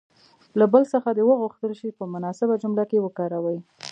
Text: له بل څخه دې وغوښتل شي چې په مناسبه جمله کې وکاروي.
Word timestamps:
له 0.59 0.65
بل 0.73 0.83
څخه 0.93 1.09
دې 1.17 1.23
وغوښتل 1.25 1.71
شي 1.79 1.89
چې 1.93 1.97
په 1.99 2.05
مناسبه 2.13 2.55
جمله 2.63 2.83
کې 2.89 3.03
وکاروي. 3.05 3.57